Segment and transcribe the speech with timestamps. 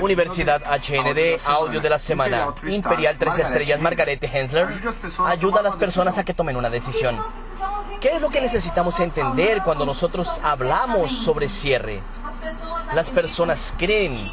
[0.00, 2.54] Universidad HND, audio de la semana.
[2.66, 4.68] Imperial 3 estrellas, Margarete Hensler.
[5.24, 7.18] Ayuda a las personas a que tomen una decisión.
[8.00, 12.02] ¿Qué es lo que necesitamos entender cuando nosotros hablamos sobre cierre?
[12.94, 14.30] Las personas creen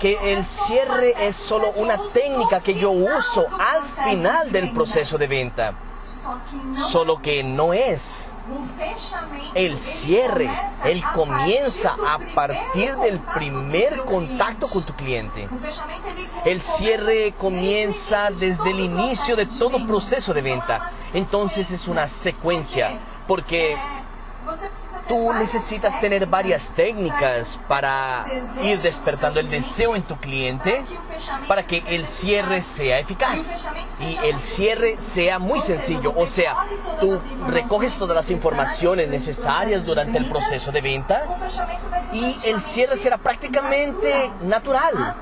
[0.00, 5.26] que el cierre es solo una técnica que yo uso al final del proceso de
[5.26, 5.74] venta.
[6.76, 8.26] Solo que no es.
[9.54, 10.50] El cierre,
[10.84, 15.48] él comienza a partir del primer contacto con tu cliente.
[16.44, 20.90] El cierre comienza desde el inicio de todo proceso de venta.
[21.12, 23.76] Entonces es una secuencia, porque
[25.08, 28.24] tú necesitas tener varias técnicas para
[28.62, 30.84] ir despertando el deseo en tu cliente
[31.48, 33.68] para que el cierre sea eficaz
[34.00, 36.12] y el cierre sea muy sencillo.
[36.16, 36.56] O sea,
[37.00, 41.22] tú recoges todas las informaciones necesarias durante el proceso de venta
[42.12, 45.16] y el cierre será prácticamente natural.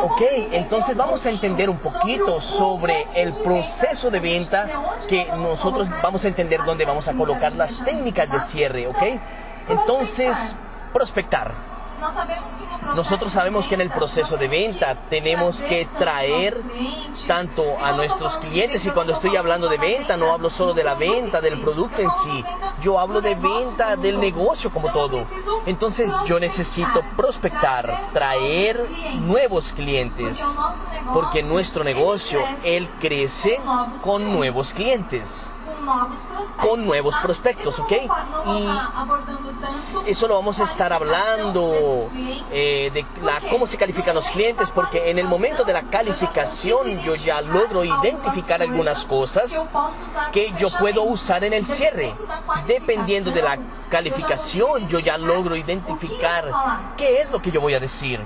[0.00, 4.66] Ok, entonces vamos a entender un poquito sobre el proceso de venta
[5.06, 9.02] que nosotros vamos a entender dónde vamos a colocar las técnicas de cierre, ok.
[9.68, 10.54] Entonces,
[10.92, 11.52] prospectar.
[12.96, 16.60] Nosotros sabemos que en el proceso de venta tenemos que traer
[17.26, 20.94] tanto a nuestros clientes y cuando estoy hablando de venta no hablo solo de la
[20.94, 22.44] venta del producto en sí,
[22.82, 25.24] yo hablo de venta del negocio como todo.
[25.64, 28.84] Entonces yo necesito prospectar, traer
[29.20, 30.40] nuevos clientes,
[31.14, 33.60] porque nuestro negocio, él crece
[34.02, 35.48] con nuevos clientes
[36.60, 37.92] con nuevos prospectos, ¿ok?
[40.04, 42.10] Y eso lo vamos a estar hablando
[42.50, 47.00] eh, de la, cómo se califican los clientes, porque en el momento de la calificación
[47.02, 49.64] yo ya logro identificar algunas cosas
[50.32, 52.14] que yo puedo usar en el cierre.
[52.66, 53.58] Dependiendo de la
[53.92, 56.50] calificación, yo ya logro identificar
[56.96, 58.18] qué es lo que yo voy a decir,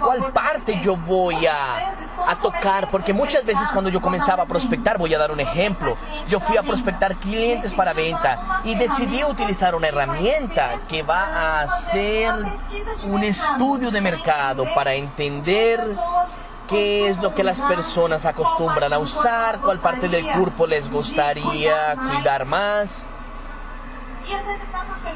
[0.00, 1.90] cuál parte yo voy a,
[2.24, 5.96] a tocar, porque muchas veces cuando yo comenzaba a prospectar, voy a dar un ejemplo,
[6.28, 11.60] yo fui a prospectar clientes para venta y decidí utilizar una herramienta que va a
[11.62, 12.32] hacer
[13.02, 15.82] un estudio de mercado para entender
[16.68, 21.96] qué es lo que las personas acostumbran a usar, cuál parte del cuerpo les gustaría
[21.96, 23.08] cuidar más.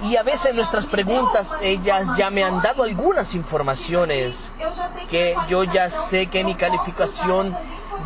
[0.03, 4.53] Y a veces nuestras preguntas, ellas ya me han dado algunas informaciones
[5.11, 7.57] que yo ya sé que mi calificación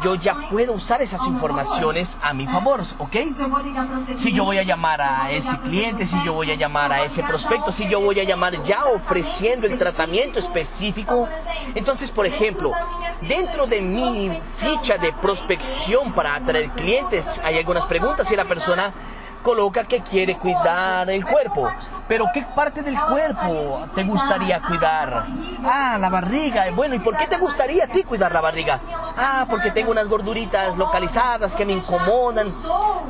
[0.03, 3.17] yo ya puedo usar esas informaciones a mi favor, ¿ok?
[4.17, 7.23] Si yo voy a llamar a ese cliente, si yo voy a llamar a ese
[7.23, 11.29] prospecto, si yo voy a llamar ya ofreciendo el tratamiento específico.
[11.75, 12.73] Entonces, por ejemplo,
[13.23, 18.93] dentro de mi ficha de prospección para atraer clientes, hay algunas preguntas y la persona
[19.47, 21.71] coloca que quiere cuidar el cuerpo.
[22.09, 25.25] Pero ¿qué parte del cuerpo te gustaría cuidar?
[25.65, 26.65] Ah, la barriga.
[26.75, 28.81] Bueno, ¿y por qué te gustaría a ti cuidar la barriga?
[29.17, 32.53] Ah, porque tengo unas gorduritas localizadas que me incomodan.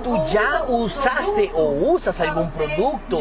[0.05, 3.19] Tú ya usaste o usas algún producto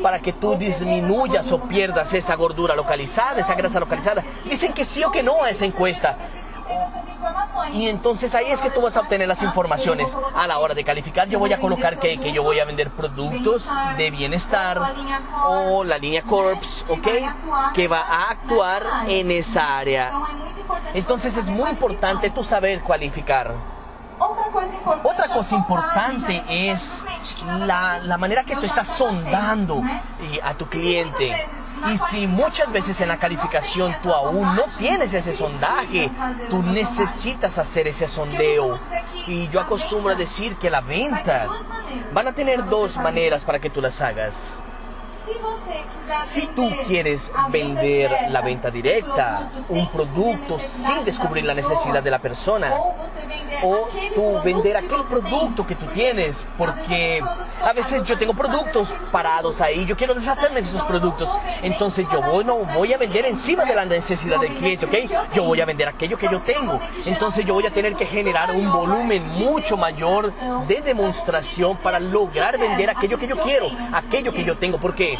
[0.00, 4.22] para que tú disminuyas o pierdas esa gordura localizada, esa grasa localizada.
[4.44, 6.16] Dicen que sí o que no a esa encuesta.
[7.74, 10.16] Y entonces ahí es que tú vas a obtener las informaciones.
[10.34, 12.90] A la hora de calificar yo voy a colocar que, que yo voy a vender
[12.90, 14.80] productos de bienestar
[15.46, 17.08] o la línea Corps, ¿ok?
[17.74, 20.12] Que va a actuar en esa área.
[20.94, 23.71] Entonces es muy importante tú saber cualificar.
[25.02, 27.04] Otra cosa importante es
[27.66, 29.82] la, la manera que tú estás sondando
[30.20, 31.34] eh, a tu cliente.
[31.92, 36.10] Y si muchas veces en la calificación tú aún no tienes ese sondaje,
[36.48, 38.78] tú necesitas hacer ese sondeo.
[39.26, 41.48] Y yo acostumbro a decir que la venta
[42.12, 44.44] van a tener dos maneras para que tú las hagas.
[46.24, 52.18] Si tú quieres vender la venta directa, un producto sin descubrir la necesidad de la
[52.18, 52.74] persona,
[53.62, 57.20] o tú vender aquel producto que tú tienes, porque
[57.62, 61.30] a veces yo tengo productos parados ahí, yo quiero deshacerme de esos productos,
[61.62, 65.32] entonces yo voy, no voy a vender encima de la necesidad del cliente, ¿ok?
[65.34, 68.50] Yo voy a vender aquello que yo tengo, entonces yo voy a tener que generar
[68.50, 70.32] un volumen mucho mayor
[70.66, 75.18] de demostración para lograr vender aquello que yo quiero, aquello que yo tengo, ¿por qué?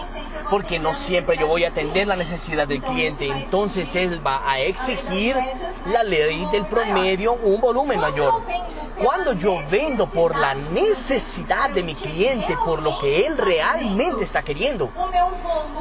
[0.52, 4.60] Porque no siempre yo voy a atender la necesidad del cliente, entonces él va a
[4.60, 5.34] exigir
[5.86, 8.42] la ley del promedio un volumen mayor.
[9.02, 14.42] cuando yo vendo por la necesidad de mi cliente, por lo que él realmente está
[14.42, 14.90] queriendo,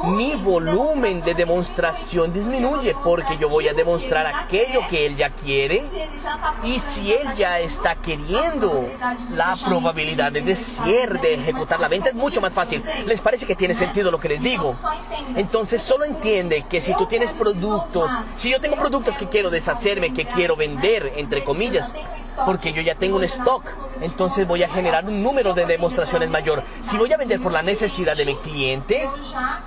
[0.04, 5.82] mi volumen de demostración disminuye porque yo voy a demostrar aquello que él ya quiere
[6.64, 8.88] y si él ya está queriendo,
[9.34, 12.82] la probabilidad de decir, de ejecutar la venta es mucho más fácil.
[13.06, 14.61] ¿Les parece que tiene sentido lo que les digo?
[15.36, 20.12] Entonces solo entiende que si tú tienes productos, si yo tengo productos que quiero deshacerme,
[20.12, 21.94] que quiero vender, entre comillas,
[22.44, 23.64] porque yo ya tengo un stock,
[24.00, 26.62] entonces voy a generar un número de demostraciones mayor.
[26.82, 29.08] Si voy a vender por la necesidad de mi cliente,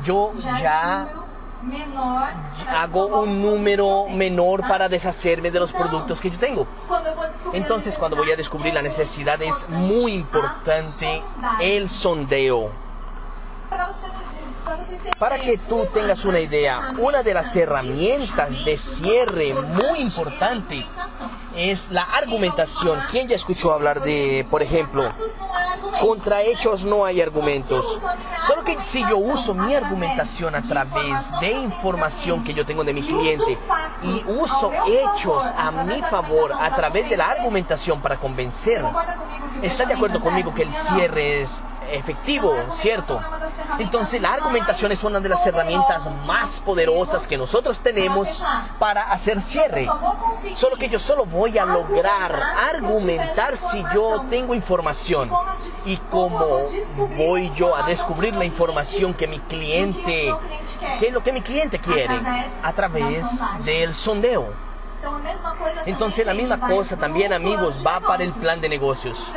[0.03, 1.07] yo ya
[2.69, 6.67] hago un número menor para deshacerme de los productos que yo tengo.
[7.53, 11.23] Entonces, cuando voy a descubrir la necesidad, es muy importante
[11.59, 12.69] el sondeo.
[15.19, 20.85] Para que tú tengas una idea, una de las herramientas de cierre muy importante
[21.55, 22.99] es la argumentación.
[23.09, 25.09] ¿Quién ya escuchó hablar de, por ejemplo,
[26.01, 27.99] contra hechos no hay argumentos?
[28.45, 32.93] Solo que si yo uso mi argumentación a través de información que yo tengo de
[32.93, 33.57] mi cliente
[34.03, 38.83] y uso hechos a mi favor a través de la argumentación para convencer,
[39.61, 43.21] ¿está de acuerdo conmigo que el cierre es efectivo, ¿cierto?
[43.79, 48.43] Entonces la argumentación es una de las herramientas más poderosas que nosotros tenemos
[48.79, 49.87] para hacer cierre.
[50.55, 52.33] Solo que yo solo voy a lograr
[52.71, 55.31] argumentar si yo tengo información.
[55.85, 56.65] Y cómo
[57.17, 60.33] voy yo a descubrir la información que mi cliente,
[60.99, 62.19] que es lo que mi cliente quiere,
[62.63, 63.25] a través
[63.63, 64.64] del sondeo.
[65.85, 69.31] Entonces la misma cosa también amigos va para el plan de negocios.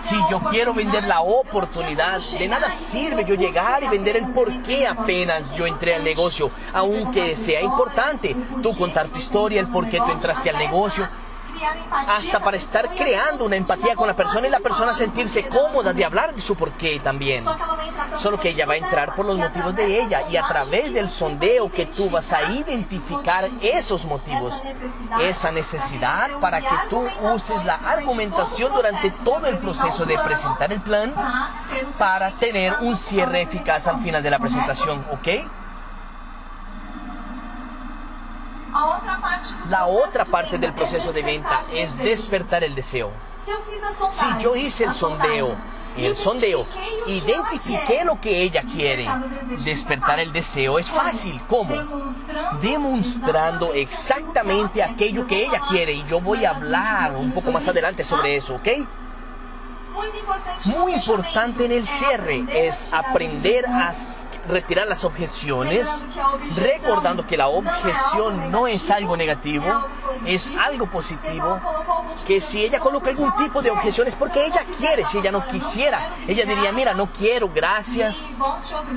[0.00, 4.62] Si yo quiero vender la oportunidad, de nada sirve yo llegar y vender el por
[4.62, 9.88] qué apenas yo entré al negocio, aunque sea importante tú contar tu historia, el por
[9.88, 11.08] qué tú entraste al negocio
[11.90, 16.04] hasta para estar creando una empatía con la persona y la persona sentirse cómoda de
[16.04, 17.44] hablar de su porqué también.
[18.16, 21.08] Solo que ella va a entrar por los motivos de ella y a través del
[21.08, 24.54] sondeo que tú vas a identificar esos motivos,
[25.20, 30.80] esa necesidad para que tú uses la argumentación durante todo el proceso de presentar el
[30.80, 31.14] plan
[31.98, 35.61] para tener un cierre eficaz al final de la presentación, ¿ok?
[39.68, 43.10] La otra parte del proceso de venta es despertar el deseo.
[44.10, 45.56] Si yo hice el sondeo,
[45.96, 46.66] el sondeo,
[47.06, 49.08] identifiqué lo que ella quiere,
[49.64, 51.40] despertar el deseo es fácil.
[51.48, 51.74] ¿Cómo?
[52.60, 58.04] Demostrando exactamente aquello que ella quiere y yo voy a hablar un poco más adelante
[58.04, 58.68] sobre eso, ¿ok?
[60.64, 63.92] Muy importante en el cierre es aprender a
[64.48, 65.88] retirar las objeciones,
[66.56, 69.64] recordando que la objeción no es algo negativo,
[70.26, 71.60] es algo positivo,
[72.26, 75.46] que si ella coloca algún tipo de objeción es porque ella quiere, si ella no
[75.46, 78.28] quisiera, ella diría, mira, no quiero, gracias,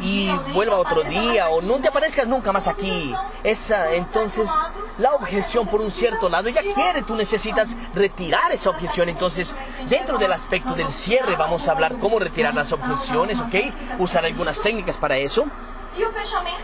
[0.02, 3.14] y vuelva otro día, o no te aparezcas nunca más aquí.
[3.44, 4.50] Esa, entonces,
[4.98, 9.56] la objeción por un cierto lado, ella quiere, tú necesitas retirar esa objeción, entonces,
[9.90, 13.56] dentro del aspecto del cierre, vamos a hablar cómo retirar las objeciones, ¿ok?
[14.00, 15.35] Usar algunas técnicas para eso.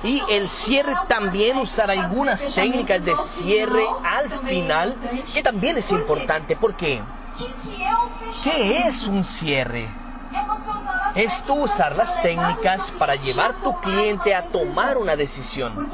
[0.03, 4.95] Y el cierre también usar algunas técnicas de cierre al final,
[5.33, 6.55] que también es importante.
[6.55, 7.01] ¿Por qué?
[8.43, 9.87] ¿Qué es un cierre?
[11.15, 15.89] Es tú usar las técnicas para llevar tu cliente a tomar una decisión.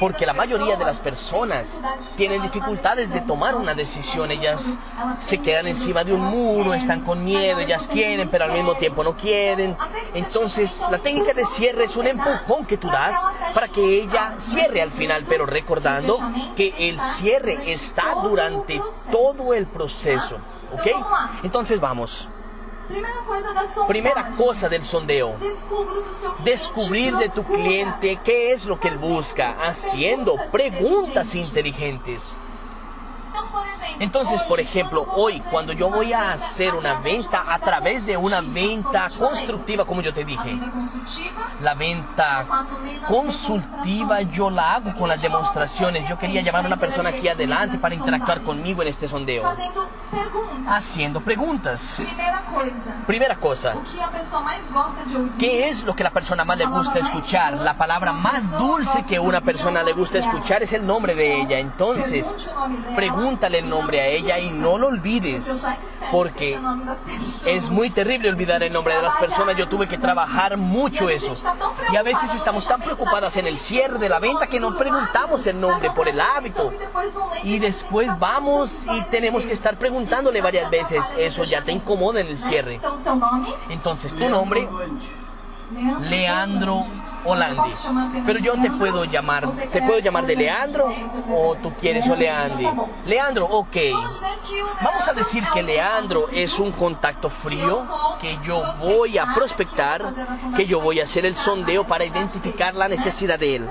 [0.00, 1.80] Porque la mayoría de las personas
[2.16, 4.30] tienen dificultades de tomar una decisión.
[4.30, 4.76] Ellas
[5.20, 9.02] se quedan encima de un muro, están con miedo, ellas quieren, pero al mismo tiempo
[9.04, 9.76] no quieren.
[10.14, 13.16] Entonces, la técnica de cierre es un empujón que tú das
[13.54, 16.18] para que ella cierre al final, pero recordando
[16.54, 20.38] que el cierre está durante todo el proceso.
[20.72, 20.86] ¿Ok?
[21.42, 22.28] Entonces vamos.
[23.86, 25.36] Primera cosa del sondeo.
[26.44, 32.38] Descubrir de tu cliente qué es lo que él busca, haciendo preguntas inteligentes.
[34.00, 38.40] Entonces, por ejemplo, hoy cuando yo voy a hacer una venta a través de una
[38.40, 40.58] venta constructiva, como yo te dije,
[41.60, 42.46] la venta
[43.08, 46.08] consultiva yo la hago con las demostraciones.
[46.08, 49.44] Yo quería llamar a una persona aquí adelante para interactuar conmigo en este sondeo.
[50.68, 52.00] Haciendo preguntas.
[53.06, 53.74] Primera cosa.
[55.38, 57.54] ¿Qué es lo que la persona más le gusta escuchar?
[57.54, 61.58] La palabra más dulce que una persona le gusta escuchar es el nombre de ella.
[61.58, 62.32] Entonces,
[63.28, 65.62] pregúntale el nombre a ella y no lo olvides,
[66.10, 66.58] porque
[67.44, 69.54] es muy terrible olvidar el nombre de las personas.
[69.54, 71.34] Yo tuve que trabajar mucho eso.
[71.92, 75.46] Y a veces estamos tan preocupadas en el cierre de la venta que no preguntamos
[75.46, 76.72] el nombre por el hábito.
[77.42, 81.04] Y después vamos y tenemos que estar preguntándole varias veces.
[81.18, 82.80] Eso ya te incomoda en el cierre.
[83.68, 84.66] Entonces, tu nombre,
[86.00, 86.86] Leandro
[87.28, 87.70] Holandi.
[88.26, 90.92] Pero yo te puedo llamar, te puedo llamar de Leandro
[91.30, 92.68] o tú quieres o Leandi.
[93.06, 93.76] Leandro, ok.
[94.82, 97.86] Vamos a decir que Leandro es un contacto frío,
[98.20, 100.14] que yo voy a prospectar,
[100.56, 103.68] que yo voy a hacer el sondeo para identificar la necesidad de él.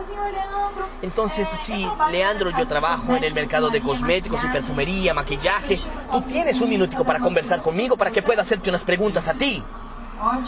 [1.01, 5.79] Entonces, si Leandro, yo trabajo en el mercado de cosméticos y perfumería, maquillaje,
[6.11, 9.63] tú tienes un minutico para conversar conmigo para que pueda hacerte unas preguntas a ti.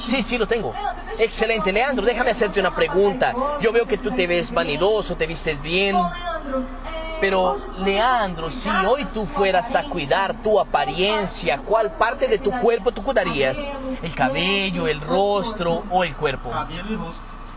[0.03, 0.73] Sí, sí, lo tengo.
[1.17, 3.33] Excelente, Leandro, déjame hacerte una pregunta.
[3.61, 5.95] Yo veo que tú te ves vanidoso, te vistes bien.
[7.21, 12.91] Pero, Leandro, si hoy tú fueras a cuidar tu apariencia, ¿cuál parte de tu cuerpo
[12.91, 13.69] tú cuidarías?
[14.01, 16.49] ¿El cabello, el rostro o el cuerpo?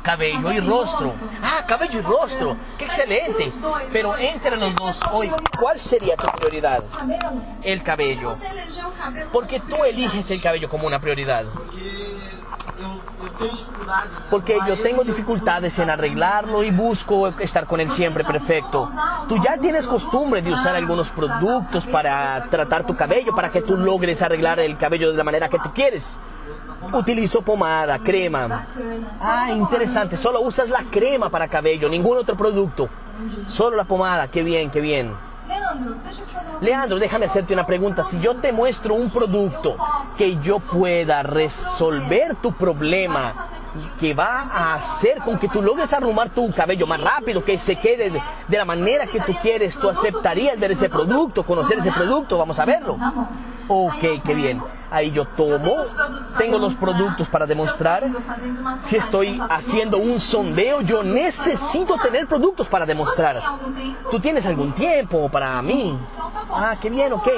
[0.02, 1.14] Cabello y rostro.
[1.42, 2.56] Ah, cabello y rostro.
[2.76, 3.52] Qué excelente.
[3.92, 6.82] Pero entre los dos hoy, ¿cuál sería tu prioridad?
[7.62, 8.36] El cabello.
[9.32, 11.44] Porque tú eliges el cabello como una prioridad.
[14.30, 18.88] Porque yo tengo dificultades en arreglarlo y busco estar con él siempre perfecto.
[19.28, 23.76] Tú ya tienes costumbre de usar algunos productos para tratar tu cabello, para que tú
[23.76, 26.18] logres arreglar el cabello de la manera que tú quieres.
[26.92, 28.66] Utilizo pomada, crema.
[29.20, 30.16] Ah, interesante.
[30.16, 32.88] Solo usas la crema para cabello, ningún otro producto.
[33.46, 34.28] Solo la pomada.
[34.28, 35.12] Qué bien, qué bien.
[36.60, 38.04] Leandro, déjame hacerte una pregunta.
[38.04, 39.76] Si yo te muestro un producto
[40.16, 43.34] que yo pueda resolver tu problema,
[43.98, 47.76] que va a hacer con que tú logres arrumar tu cabello más rápido, que se
[47.76, 52.38] quede de, la manera que tú quieres, ¿tú aceptarías ver ese producto, conocer ese producto?
[52.38, 52.96] Vamos a verlo.
[53.66, 54.62] Ok, qué bien.
[54.92, 55.76] Ahí yo tomo,
[56.36, 58.04] tengo los productos para demostrar.
[58.84, 63.40] Si estoy haciendo un sondeo, yo necesito tener productos para demostrar.
[64.10, 65.98] ¿Tú tienes algún tiempo para mí?
[66.50, 67.28] Ah, qué bien, ok.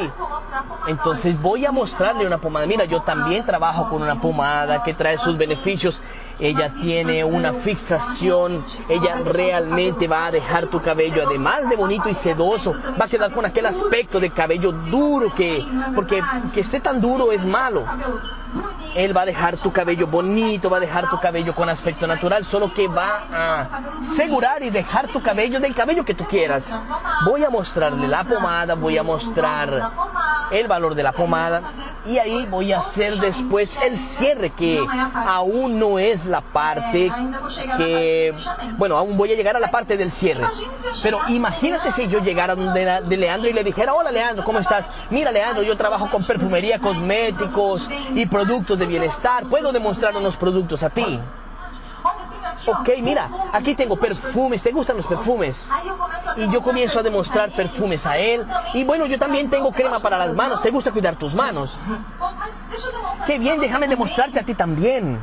[0.88, 2.66] Entonces voy a mostrarle una pomada.
[2.66, 6.02] Mira, yo también trabajo con una pomada que trae sus beneficios.
[6.38, 8.64] Ella tiene una fixación.
[8.88, 13.32] Ella realmente va a dejar tu cabello, además de bonito y sedoso, va a quedar
[13.32, 15.64] con aquel aspecto de cabello duro que,
[15.94, 16.20] porque
[16.52, 17.84] que esté tan duro es malo.
[18.94, 22.44] Él va a dejar tu cabello bonito, va a dejar tu cabello con aspecto natural,
[22.44, 23.68] solo que va a
[24.00, 26.72] asegurar y dejar tu cabello del cabello que tú quieras.
[27.26, 29.92] Voy a mostrarle la pomada, voy a mostrar
[30.50, 31.62] el valor de la pomada
[32.06, 34.80] y ahí voy a hacer después el cierre que
[35.14, 37.10] aún no es la parte
[37.76, 38.32] que,
[38.76, 40.46] bueno, aún voy a llegar a la parte del cierre.
[41.02, 44.92] Pero imagínate si yo llegara donde de Leandro y le dijera, hola Leandro, ¿cómo estás?
[45.10, 48.43] Mira Leandro, yo trabajo con perfumería, cosméticos y productos
[48.76, 49.44] de bienestar.
[49.46, 51.20] Puedo demostrar unos productos a ti.
[52.66, 55.68] Ok, mira, aquí tengo perfumes, ¿te gustan los perfumes?
[56.36, 58.46] Y yo comienzo a demostrar perfumes a él.
[58.72, 61.78] Y bueno, yo también tengo crema para las manos, ¿te gusta cuidar tus manos?
[63.26, 65.18] Qué bien, déjame demostrarte a ti también.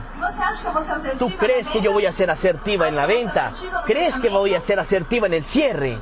[1.18, 3.51] ¿Tú crees que yo voy a ser asertiva en la venta?
[3.86, 6.00] ¿Crees que voy a ser asertiva en el cierre?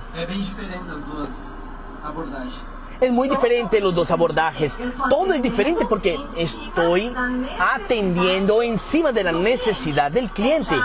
[3.02, 4.78] Es muy diferente los dos abordajes.
[5.10, 7.14] Todo es diferente porque estoy
[7.60, 10.76] atendiendo encima de la necesidad del cliente.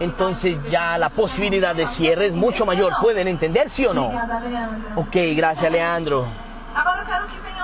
[0.00, 2.92] Entonces ya la posibilidad de cierre es mucho mayor.
[3.00, 4.12] ¿Pueden entender, sí o no?
[4.96, 6.26] Ok, gracias Leandro.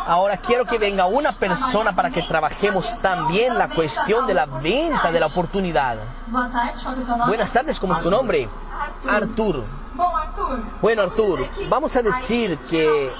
[0.07, 5.13] Ahora quiero que venga una persona para que trabajemos también la cuestión de la venta
[5.13, 5.99] de la oportunidad.
[7.27, 8.49] Buenas tardes, ¿cómo es tu nombre?
[9.09, 9.82] Arturo.
[10.81, 13.11] Bueno, Artur, vamos a decir que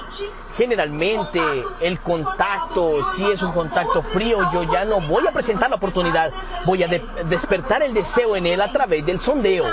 [0.57, 1.39] generalmente
[1.81, 6.31] el contacto, si es un contacto frío, yo ya no voy a presentar la oportunidad,
[6.65, 9.65] voy a despertar el deseo en él a través del sondeo.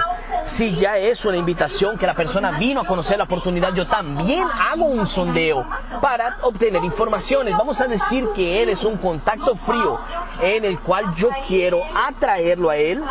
[0.44, 4.46] Si ya es una invitación que la persona vino a conocer la oportunidad, yo también
[4.70, 5.66] hago un sondeo
[6.00, 7.56] para obtener informaciones.
[7.56, 9.98] Vamos a decir que él es un contacto frío
[10.40, 13.02] en el cual yo quiero atraerlo a él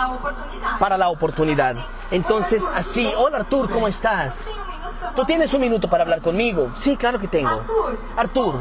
[0.80, 1.76] para la oportunidad.
[2.12, 4.46] Entonces, así, hola Artur, ¿cómo estás?
[5.16, 6.72] ¿Tú tienes un minuto para hablar conmigo?
[6.76, 7.64] Sí, claro que tengo.
[8.18, 8.60] Artur,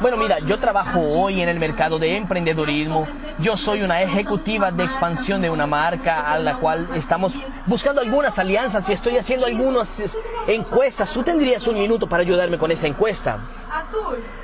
[0.00, 3.06] bueno, mira, yo trabajo hoy en el mercado de emprendedurismo.
[3.38, 7.34] Yo soy una ejecutiva de expansión de una marca a la cual estamos
[7.66, 11.12] buscando algunas alianzas y estoy haciendo algunas encuestas.
[11.12, 13.38] ¿Tú tendrías un minuto para ayudarme con esa encuesta?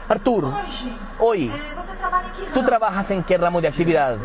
[0.09, 0.53] Artur,
[1.19, 1.53] hoy,
[2.53, 4.17] ¿tú trabajas en qué ramo de actividad?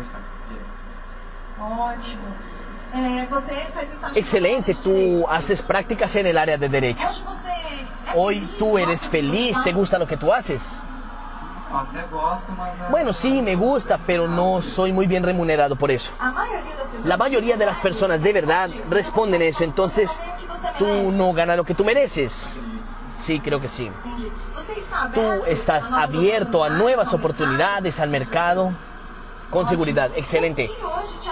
[4.14, 7.08] Excelente, tú haces prácticas en el área de derecho.
[8.14, 10.76] Hoy tú eres feliz, te gusta lo que tú haces.
[12.90, 16.12] Bueno, sí, me gusta, pero no soy muy bien remunerado por eso.
[17.04, 20.20] La mayoría de las personas de verdad responden eso, entonces
[20.78, 22.56] tú no ganas lo que tú mereces.
[23.16, 23.90] Sí, creo que sí.
[25.14, 28.72] Tú estás abierto a nuevas oportunidades, al mercado.
[29.50, 30.70] Con seguridad, excelente.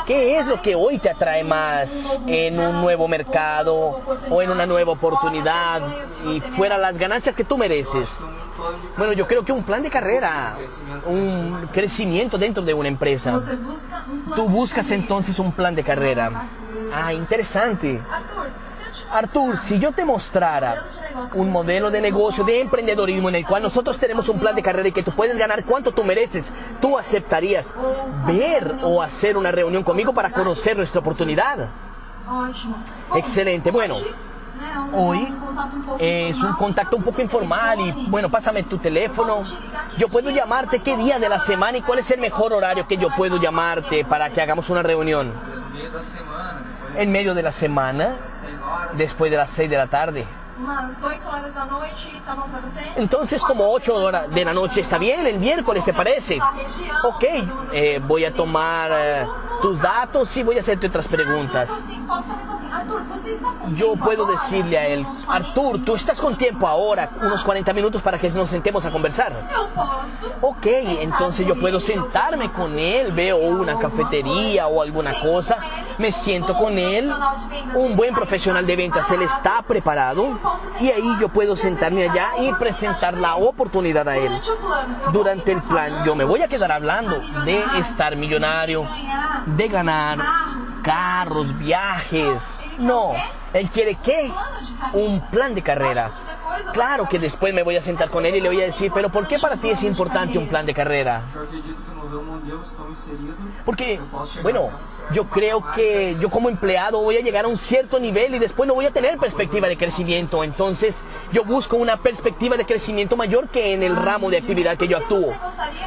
[0.07, 4.67] ¿Qué es lo que hoy te atrae más en un nuevo mercado o en una
[4.67, 5.83] nueva oportunidad
[6.27, 8.19] y fuera las ganancias que tú mereces?
[8.97, 10.57] Bueno, yo creo que un plan de carrera,
[11.07, 13.41] un crecimiento dentro de una empresa.
[14.35, 16.49] Tú buscas entonces un plan de carrera.
[16.93, 18.01] Ah, interesante.
[19.11, 20.85] Artur, si yo te mostrara
[21.35, 24.89] un modelo de negocio, de emprendedorismo en el cual nosotros tenemos un plan de carrera
[24.89, 27.75] y que tú puedes ganar cuánto tú mereces, ¿tú aceptarías
[28.27, 31.69] ver o hacer una reunión conmigo para conocer nuestra oportunidad?
[33.15, 33.71] Excelente.
[33.71, 33.97] Bueno,
[34.93, 35.35] hoy
[35.99, 39.43] es un contacto un poco informal y bueno, pásame tu teléfono.
[39.97, 42.97] Yo puedo llamarte qué día de la semana y cuál es el mejor horario que
[42.99, 45.33] yo puedo llamarte para que hagamos una reunión.
[46.97, 48.17] En medio de la semana,
[48.95, 50.27] después de las 6 de la tarde.
[52.97, 56.39] Entonces, como 8 horas de la noche está bien, el miércoles, ¿te parece?
[57.05, 57.25] Ok,
[57.73, 59.27] eh, voy a tomar eh,
[59.63, 61.71] tus datos y voy a hacerte otras preguntas.
[63.75, 68.19] Yo puedo decirle a él, Artur, tú estás con tiempo ahora, unos 40 minutos para
[68.19, 69.33] que nos sentemos a conversar.
[70.41, 75.59] Ok, entonces yo puedo sentarme con él, veo una cafetería o alguna cosa,
[75.99, 77.13] me siento con él,
[77.75, 80.39] un buen profesional de ventas, él está preparado
[80.81, 84.41] y ahí yo puedo sentarme allá y presentar la oportunidad a él.
[85.13, 88.87] Durante el plan yo me voy a quedar hablando de estar millonario,
[89.47, 90.19] de ganar
[90.83, 92.61] carros, viajes.
[92.79, 93.13] No,
[93.53, 94.31] él quiere qué?
[94.93, 96.11] Un plan de carrera.
[96.73, 99.11] Claro que después me voy a sentar con él y le voy a decir, pero
[99.11, 101.23] ¿por qué para ti es importante un plan de carrera?
[103.65, 104.01] Porque,
[104.43, 104.71] bueno,
[105.13, 108.67] yo creo que yo como empleado voy a llegar a un cierto nivel y después
[108.67, 110.45] no voy a tener perspectiva de crecimiento.
[110.45, 114.89] Entonces, yo busco una perspectiva de crecimiento mayor que en el ramo de actividad que
[114.89, 115.35] yo actúo.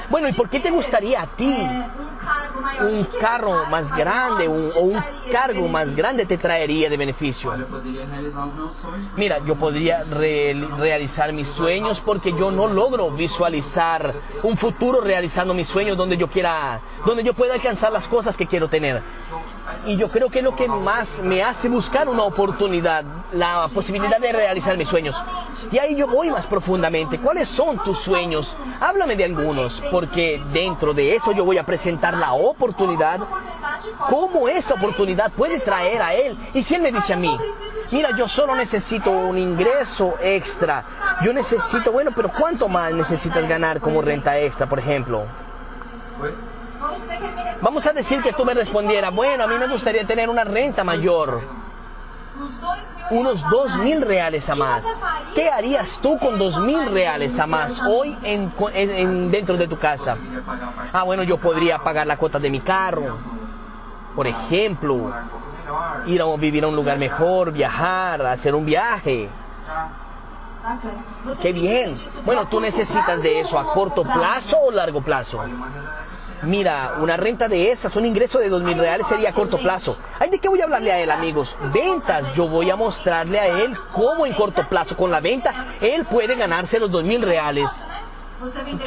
[0.10, 1.56] Bueno, ¿y por qué te gustaría a ti
[2.82, 7.54] un carro más grande o un cargo más grande te traería de beneficio?
[9.16, 14.14] Mira, yo podría realizar mis sueños porque yo no logro visualizar
[14.44, 18.48] un futuro realizando mis sueños donde yo quiera, donde yo pueda alcanzar las cosas que
[18.48, 19.02] quiero tener.
[19.86, 24.20] Y yo creo que es lo que más me hace buscar una oportunidad, la posibilidad
[24.20, 25.22] de realizar mis sueños.
[25.72, 27.20] Y ahí yo voy más profundamente.
[27.20, 28.56] ¿Cuáles son tus sueños?
[28.80, 33.20] Háblame de algunos, porque dentro de eso yo voy a presentar la oportunidad,
[34.10, 36.38] cómo esa oportunidad puede traer a él.
[36.54, 37.36] Y si él me dice a mí,
[37.92, 40.86] mira, yo solo necesito un ingreso extra,
[41.24, 45.26] yo necesito, bueno, pero ¿cuánto más necesitas ganar como renta extra, por ejemplo?
[47.62, 50.84] Vamos a decir que tú me respondieras, bueno, a mí me gustaría tener una renta
[50.84, 51.42] mayor.
[53.12, 54.84] Unos dos mil reales a más.
[55.36, 60.18] ¿Qué harías tú con dos mil reales a más hoy en, dentro de tu casa?
[60.94, 63.18] Ah, bueno, yo podría pagar la cuota de mi carro.
[64.16, 65.14] Por ejemplo,
[66.08, 69.30] ir a vivir a un lugar mejor, viajar, hacer un viaje.
[71.42, 71.96] Qué bien.
[72.26, 75.42] Bueno, tú necesitas de eso a corto plazo o largo plazo.
[76.44, 79.98] Mira, una renta de esas, un ingreso de dos mil reales sería a corto plazo.
[80.20, 81.56] Ay, ¿de qué voy a hablarle a él, amigos?
[81.72, 82.34] Ventas.
[82.34, 86.36] Yo voy a mostrarle a él cómo en corto plazo, con la venta, él puede
[86.36, 87.70] ganarse los dos mil reales.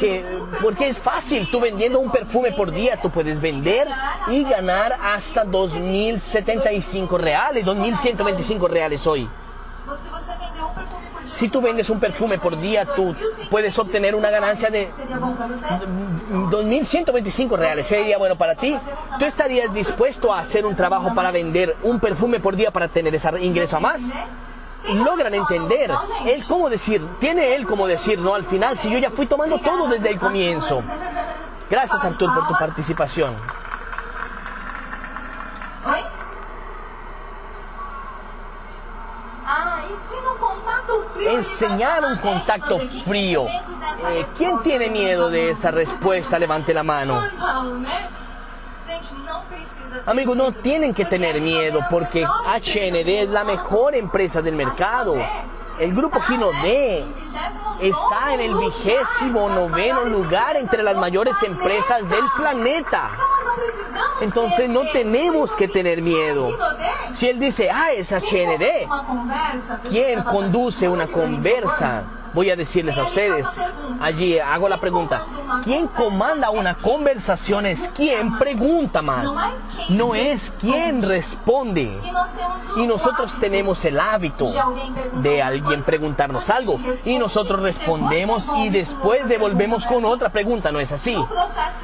[0.01, 0.25] Que,
[0.61, 3.87] porque es fácil, tú vendiendo un perfume por día, tú puedes vender
[4.27, 9.29] y ganar hasta 2.075 reales, 2.125 reales hoy.
[11.35, 13.13] Si tú vendes un perfume por día, tú
[13.49, 17.85] puedes obtener una ganancia de 2.125 reales.
[17.85, 18.73] ¿Sería bueno para ti?
[19.19, 23.13] ¿Tú estarías dispuesto a hacer un trabajo para vender un perfume por día para tener
[23.13, 24.13] ese ingreso a más?
[24.87, 25.91] logran entender
[26.25, 29.57] él cómo decir, tiene él como decir, no al final, si yo ya fui tomando
[29.57, 30.81] todo desde el comienzo.
[31.69, 33.35] Gracias Artur por tu participación.
[41.19, 43.45] Enseñar un contacto frío.
[43.47, 46.37] Eh, ¿Quién tiene miedo de esa respuesta?
[46.37, 47.21] Levante la mano.
[50.05, 55.15] Amigos, no tienen que tener miedo porque HND es la mejor empresa del mercado.
[55.79, 57.05] El grupo Gino D
[57.81, 63.11] está en el vigésimo noveno lugar entre las mayores empresas del planeta.
[64.21, 66.49] Entonces no tenemos que tener miedo.
[67.13, 68.87] Si él dice, ah, es HND,
[69.89, 72.03] ¿quién conduce una conversa?
[72.35, 73.47] Voy a decirles a ustedes,
[73.99, 75.25] allí hago la pregunta,
[75.63, 79.25] ¿quién comanda una conversación es quien pregunta más,
[79.89, 81.99] no es quien responde.
[82.75, 84.47] Y nosotros tenemos el hábito
[85.21, 90.91] de alguien preguntarnos algo y nosotros respondemos y después devolvemos con otra pregunta, ¿no es
[90.91, 91.15] así?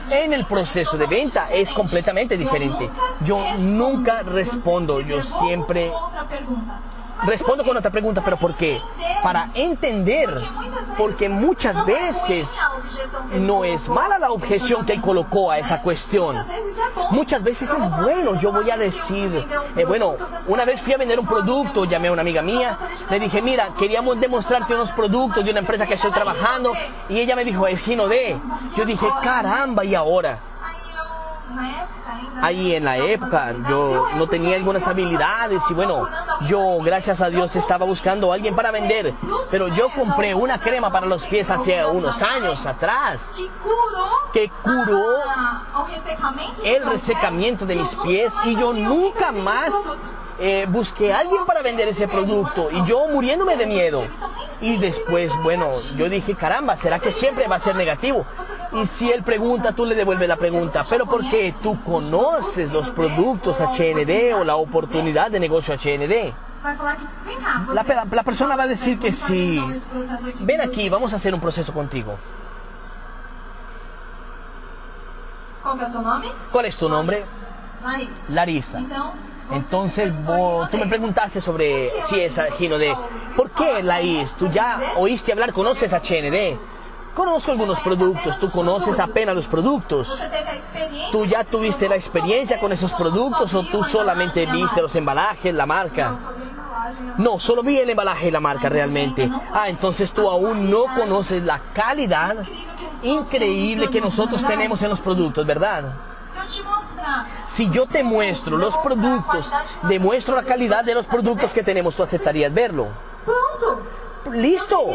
[0.10, 2.90] En el proceso de venta es completamente diferente.
[3.22, 5.92] Yo nunca respondo, yo siempre
[7.26, 8.82] respondo con otra pregunta, pero ¿por qué?
[9.24, 10.30] Para entender,
[10.98, 12.58] porque muchas veces
[13.40, 16.38] no es mala la objeción que él colocó a esa cuestión.
[17.12, 20.16] Muchas veces es bueno, yo voy a decir, eh, bueno,
[20.48, 22.78] una vez fui a vender un producto, llamé a una amiga mía,
[23.10, 26.74] le dije, mira, queríamos demostrarte unos productos de una empresa que estoy trabajando,
[27.10, 28.38] y ella me dijo, es Gino D.
[28.76, 30.40] Yo dije, caramba, ¿y ahora?
[32.42, 36.08] Ahí en la época yo no tenía algunas habilidades y bueno,
[36.48, 39.14] yo gracias a Dios estaba buscando a alguien para vender,
[39.50, 43.32] pero yo compré una crema para los pies hace unos años atrás
[44.34, 45.18] que curó
[46.64, 49.74] el resecamiento de mis pies y yo nunca más
[50.40, 54.04] eh, busqué a alguien para vender ese producto y yo muriéndome de miedo.
[54.62, 58.26] Y después, bueno, yo dije, caramba, ¿será que siempre va a ser negativo?
[58.74, 63.60] Y si él pregunta, tú le devuelves la pregunta, pero porque tú conoces los productos
[63.60, 66.34] HND o la oportunidad de negocio HND.
[67.74, 69.60] La, la persona va a decir que sí.
[70.42, 72.16] Ven aquí, vamos a hacer un proceso contigo.
[76.52, 77.24] ¿Cuál es tu nombre?
[78.30, 78.80] Larisa.
[79.52, 80.12] Entonces
[80.72, 82.96] tú me preguntaste sobre si es Gino de
[83.36, 84.34] ¿por qué la IS?
[84.34, 86.58] Tú ya oíste hablar, conoces a HND.
[87.16, 90.18] Conozco algunos productos, tú conoces apenas los productos.
[91.12, 95.66] ¿Tú ya tuviste la experiencia con esos productos o tú solamente viste los embalajes, la
[95.66, 96.16] marca?
[97.18, 99.30] No, solo vi el embalaje y la marca realmente.
[99.54, 102.38] Ah, entonces tú aún no conoces la calidad
[103.04, 105.94] increíble que nosotros tenemos en los productos, ¿verdad?
[107.48, 109.52] Si yo te muestro los productos,
[109.84, 112.88] demuestro la calidad de los productos que tenemos, tú aceptarías verlo.
[114.32, 114.86] Listo.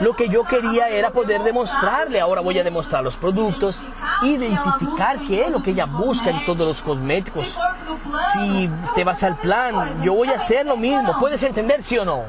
[0.00, 2.20] Lo que yo quería era poder demostrarle.
[2.20, 3.82] Ahora voy a demostrar los productos,
[4.22, 7.56] identificar qué es lo que ella busca en todos los cosméticos.
[8.32, 11.18] Si te vas al plan, yo voy a hacer lo mismo.
[11.18, 12.24] ¿Puedes entender, sí o no?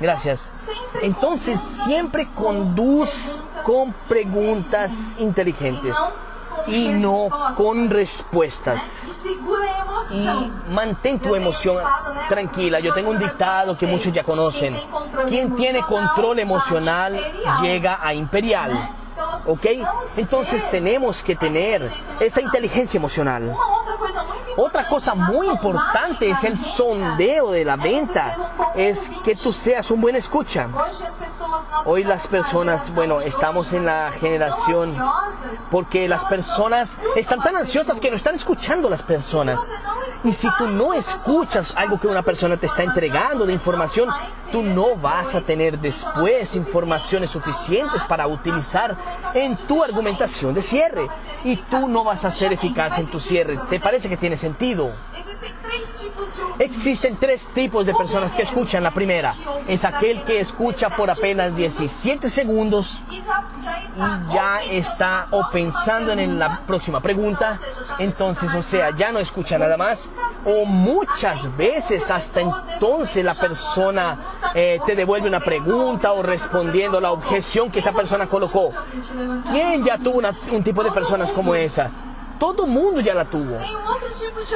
[0.00, 0.50] Gracias.
[1.00, 5.94] Entonces, siempre conduz con preguntas inteligentes
[6.66, 8.80] y no con respuestas.
[10.12, 10.26] Y
[10.70, 11.82] mantén tu emoción
[12.28, 12.80] tranquila.
[12.80, 14.76] Yo tengo un dictado que muchos ya conocen.
[15.28, 17.18] Quien tiene control emocional
[17.62, 18.96] llega a imperial.
[19.46, 19.66] ¿Ok?
[20.16, 23.54] Entonces tenemos que tener esa inteligencia emocional.
[24.56, 28.36] Otra cosa muy importante es el sondeo de la venta,
[28.74, 30.68] es que tú seas un buen escucha.
[31.84, 34.96] Hoy las personas, bueno, estamos en la generación
[35.70, 39.60] porque las personas están tan ansiosas que no están escuchando las personas.
[40.24, 44.10] Y si tú no escuchas algo que una persona te está entregando de información,
[44.52, 48.96] tú no vas a tener después informaciones suficientes para utilizar
[49.32, 51.08] en tu argumentación de cierre.
[51.44, 53.58] Y tú no vas a ser eficaz en tu cierre.
[53.70, 54.49] ¿Te parece que tiene sentido?
[56.58, 58.82] Existen tres tipos de personas que escuchan.
[58.82, 59.34] La primera
[59.66, 63.22] es aquel que escucha por apenas 17 segundos y
[64.32, 67.58] ya está o pensando en la próxima pregunta.
[67.98, 70.10] Entonces, o sea, ya no escucha nada más.
[70.44, 74.18] O muchas veces hasta entonces la persona
[74.54, 78.72] eh, te devuelve una pregunta o respondiendo la objeción que esa persona colocó.
[79.50, 81.90] ¿Quién ya tuvo un tipo de personas como esa?
[82.40, 83.58] Todo mundo ya la tuvo.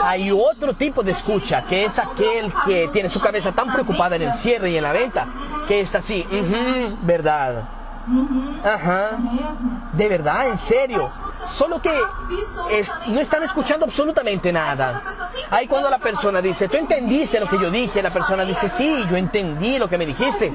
[0.03, 4.23] Hay otro tipo de escucha, que es aquel que tiene su cabeza tan preocupada en
[4.23, 5.29] el cierre y en la venta,
[5.69, 6.27] que está así,
[7.03, 7.69] ¿verdad?
[8.65, 9.19] Ajá.
[9.93, 11.09] De verdad, en serio.
[11.47, 11.93] Solo que
[13.09, 15.03] no están escuchando absolutamente nada.
[15.51, 18.03] Ahí cuando la persona dice, ¿tú entendiste lo que yo dije?
[18.03, 20.53] La persona dice, sí, yo entendí lo que me dijiste.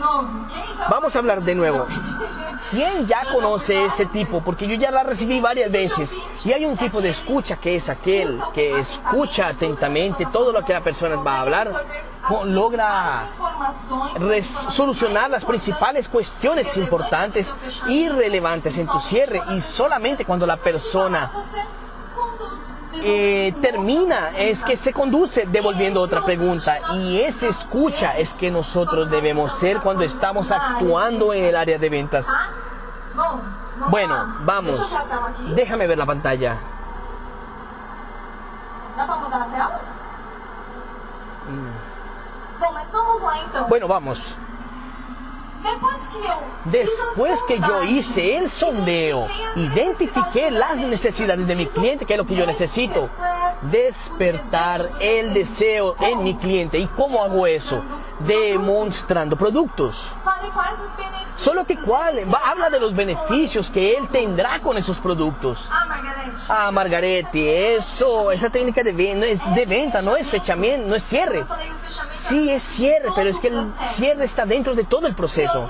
[0.90, 1.86] Vamos a hablar de nuevo.
[2.72, 4.42] ¿Quién ya conoce ese tipo?
[4.42, 6.16] Porque yo ya la recibí varias veces.
[6.46, 10.74] Y hay un tipo de escucha que es aquel que escucha atentamente todo lo que
[10.74, 11.86] la persona va a hablar
[12.46, 13.30] logra
[14.44, 17.54] solucionar las principales cuestiones importantes
[17.88, 21.32] y relevantes en tu cierre y solamente cuando la persona
[22.92, 29.12] eh, termina es que se conduce devolviendo otra pregunta y esa escucha es que nosotros
[29.12, 32.28] debemos ser cuando estamos actuando en el área de ventas.
[33.90, 34.80] Bueno, vamos,
[35.56, 36.58] déjame ver la pantalla.
[41.48, 41.90] Mm.
[43.70, 44.36] Bueno, vamos.
[46.66, 52.26] Después que yo hice el sondeo, identifiqué las necesidades de mi cliente, que es lo
[52.26, 53.10] que yo necesito,
[53.62, 56.78] despertar el deseo en mi cliente.
[56.78, 57.84] ¿Y cómo hago eso?
[58.20, 60.12] Demostrando productos.
[61.36, 65.70] Solo que cuál, habla de los beneficios que él tendrá con esos productos.
[66.50, 71.46] Ah, Margarete, eso, esa técnica de, de venta no es fechamiento, no es cierre.
[72.14, 75.70] Sí, es cierre, pero es que el cierre está dentro de todo el proceso.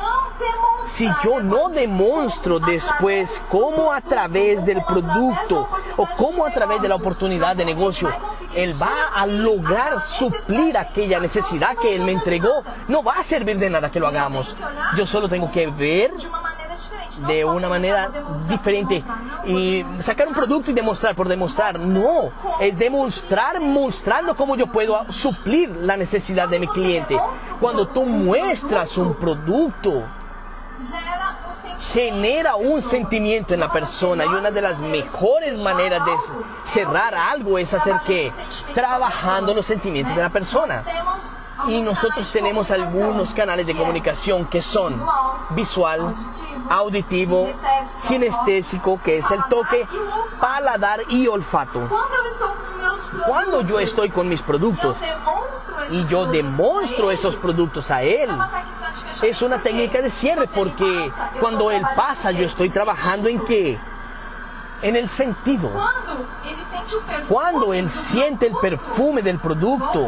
[0.85, 6.87] Si yo no demuestro después cómo a través del producto o cómo a través de
[6.87, 8.09] la oportunidad de negocio
[8.55, 13.57] él va a lograr suplir aquella necesidad que él me entregó, no va a servir
[13.59, 14.55] de nada que lo hagamos.
[14.95, 16.11] Yo solo tengo que ver
[17.27, 18.09] de una manera
[18.47, 19.03] diferente
[19.45, 21.79] y sacar un producto y demostrar por demostrar.
[21.79, 27.19] No, es demostrar mostrando cómo yo puedo suplir la necesidad de mi cliente.
[27.59, 30.03] Cuando tú muestras un producto,
[31.93, 36.11] genera un sentimiento en la persona y una de las mejores maneras de
[36.65, 38.31] cerrar algo es hacer que
[38.73, 40.83] trabajando los sentimientos de la persona.
[41.67, 45.05] Y nosotros tenemos algunos canales de comunicación que son
[45.49, 46.15] visual,
[46.69, 47.49] auditivo,
[47.97, 49.85] sinestésico, que es el toque,
[50.39, 51.89] paladar y olfato.
[53.27, 54.95] Cuando yo estoy con mis productos
[55.89, 58.29] y yo demuestro esos productos a él,
[59.21, 63.77] es una técnica de cierre porque cuando él pasa yo estoy trabajando en qué?
[64.81, 65.71] En el sentido.
[67.27, 70.07] Cuando él siente el perfume del producto,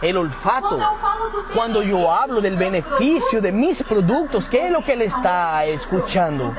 [0.00, 0.78] el olfato,
[1.54, 6.54] cuando yo hablo del beneficio de mis productos, ¿qué es lo que él está escuchando?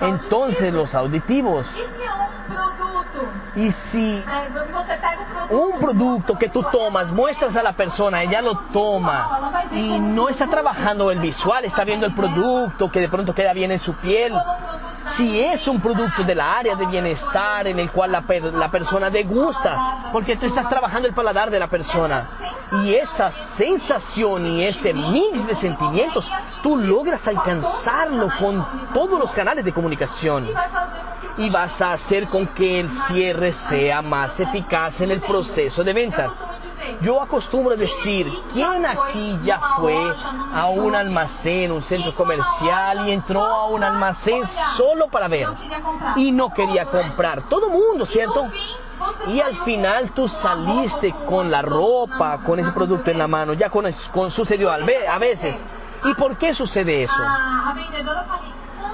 [0.00, 1.68] Entonces los auditivos.
[3.54, 4.24] Y si
[5.50, 10.46] un producto que tú tomas, muestras a la persona, ella lo toma y no está
[10.46, 14.32] trabajando el visual, está viendo el producto que de pronto queda bien en su piel.
[15.06, 20.10] Si es un producto del área de bienestar en el cual la, la persona degusta,
[20.12, 22.24] porque tú estás trabajando el paladar de la persona.
[22.84, 26.30] Y esa sensación y ese mix de sentimientos,
[26.62, 30.48] tú logras alcanzarlo con todos los canales de comunicación.
[31.38, 35.92] Y vas a hacer con que el cierre sea más eficaz en el proceso de
[35.92, 36.44] ventas.
[37.00, 39.96] Yo acostumbro decir, ¿quién aquí ya fue
[40.54, 45.48] a un almacén, un centro comercial y entró a un almacén solo para ver
[46.16, 47.42] y no quería comprar?
[47.48, 48.46] Todo mundo, ¿cierto?
[49.28, 53.70] Y al final tú saliste con la ropa, con ese producto en la mano, ya
[53.70, 55.64] con, con sucedió a veces.
[56.04, 57.14] ¿Y por qué sucede eso?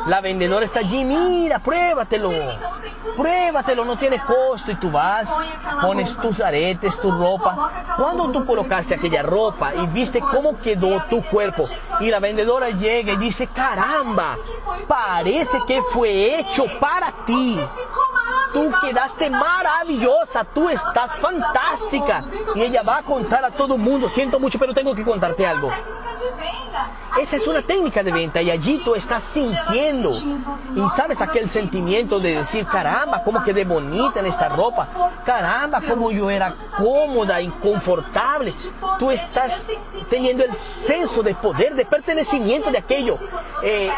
[0.08, 2.30] La vendedora está allí, mira, pruébatelo.
[3.14, 4.70] Pruébatelo, no tiene costo.
[4.70, 5.30] Y tú vas,
[5.82, 7.70] pones tus aretes, tu ropa.
[7.96, 11.68] Cuando tú colocaste aquella ropa y viste cómo quedó tu cuerpo,
[12.00, 14.38] y la vendedora llega y dice, caramba,
[14.86, 17.60] parece que fue hecho para ti.
[18.54, 22.24] Tú quedaste maravillosa, tú estás fantástica.
[22.54, 25.46] Y ella va a contar a todo el mundo, siento mucho, pero tengo que contarte
[25.46, 25.70] algo.
[27.20, 30.12] Esa es una técnica de venta y allí tú estás sintiendo
[30.74, 34.88] y sabes aquel sentimiento de decir, caramba, cómo quedé bonita en esta ropa,
[35.24, 38.54] caramba, cómo yo era cómoda y confortable.
[38.98, 39.68] Tú estás
[40.08, 43.18] teniendo el senso de poder, de pertenecimiento de aquello.
[43.62, 43.90] Eh,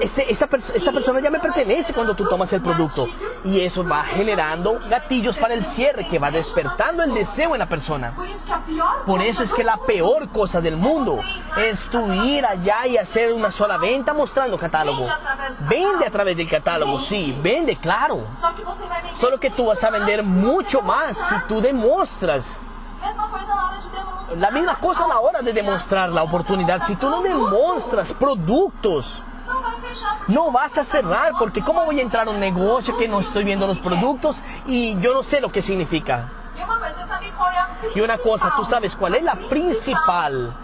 [0.00, 3.06] este, esta, esta persona ya me pertenece cuando tú tomas el producto
[3.44, 7.68] y eso va generando gatillos para el cierre que va despertando el deseo en la
[7.68, 8.14] persona.
[9.06, 11.20] Por eso es que la peor cosa del mundo
[11.56, 12.06] es tu
[12.40, 15.06] allá y hacer una sola venta mostrando catálogo.
[15.68, 18.26] Vende a través del catálogo, sí, vende, claro.
[19.14, 22.48] Solo que tú vas a vender mucho más si tú demuestras.
[24.38, 26.82] La misma cosa a la hora de demostrar la oportunidad.
[26.82, 29.22] Si tú no demuestras productos,
[30.28, 33.44] no vas a cerrar, porque ¿cómo voy a entrar a un negocio que no estoy
[33.44, 36.30] viendo los productos y yo no sé lo que significa?
[37.94, 40.54] Y una cosa, tú sabes cuál es la principal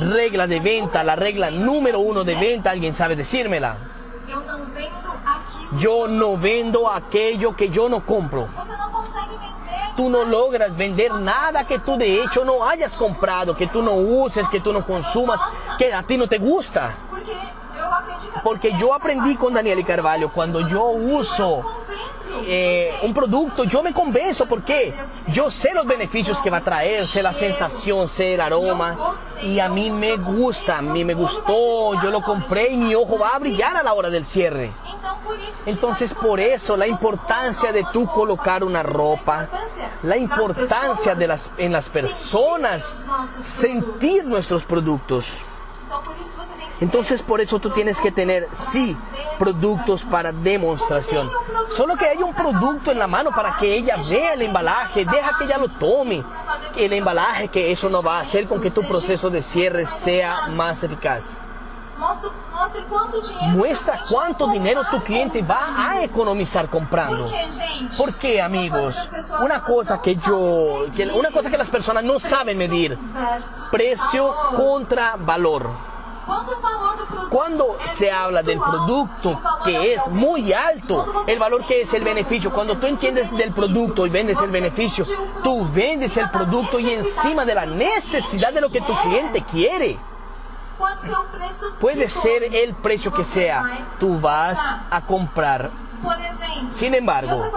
[0.00, 3.76] regla de venta, la regla número uno de venta, alguien sabe decírmela.
[5.78, 8.48] Yo no vendo aquello que yo no compro.
[9.96, 13.94] Tú no logras vender nada que tú de hecho no hayas comprado, que tú no
[13.94, 15.40] uses, que tú no consumas,
[15.76, 16.94] que a ti no te gusta.
[18.42, 21.64] Porque yo aprendí con Daniel Carvalho, cuando yo uso
[22.44, 24.94] eh, un producto, yo me convenzo porque
[25.28, 28.96] yo sé los beneficios que va a traer, sé la sensación, sé el aroma
[29.42, 33.18] y a mí me gusta, a mí me gustó, yo lo compré y mi ojo
[33.18, 34.72] va a brillar a la hora del cierre.
[35.66, 39.48] Entonces por eso la importancia de tú colocar una ropa,
[40.02, 42.96] la importancia de las, en las personas
[43.42, 45.42] sentir nuestros productos.
[46.80, 48.96] Entonces por eso tú tienes que tener, sí,
[49.38, 51.30] productos para demostración.
[51.70, 55.36] Solo que hay un producto en la mano para que ella vea el embalaje, deja
[55.38, 56.22] que ella lo tome.
[56.76, 60.48] El embalaje que eso no va a hacer con que tu proceso de cierre sea
[60.48, 61.34] más eficaz.
[63.54, 67.28] Muestra cuánto dinero tu cliente va a economizar comprando.
[67.96, 69.10] ¿Por qué, amigos?
[69.40, 72.96] Una cosa que yo, una cosa que las personas no saben medir,
[73.70, 75.97] precio contra valor.
[77.30, 82.52] Cuando se habla del producto que es muy alto, el valor que es el beneficio,
[82.52, 85.04] cuando tú entiendes del producto y vendes el beneficio,
[85.42, 89.98] tú vendes el producto y encima de la necesidad de lo que tu cliente quiere.
[91.80, 94.58] Puede ser el precio que sea, tú vas
[94.90, 95.70] a comprar
[96.72, 97.50] sin embargo,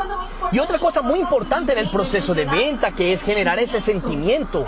[0.52, 4.66] y otra cosa muy importante en el proceso de venta que es generar ese sentimiento,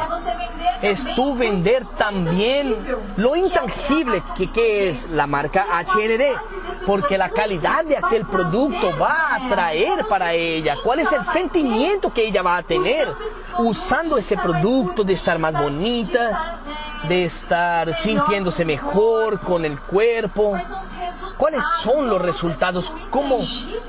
[0.82, 2.76] es tú vender también
[3.18, 9.36] lo intangible que, que es la marca HND, porque la calidad de aquel producto va
[9.36, 13.08] a traer para ella, cuál es el sentimiento que ella va a tener
[13.60, 16.60] usando ese producto de estar más bonita,
[17.08, 20.58] de estar sintiéndose mejor con el cuerpo.
[21.38, 22.94] ¿Cuáles son los resultados?
[23.10, 23.40] Como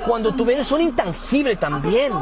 [0.06, 2.12] cuando tú vendes un intangible también,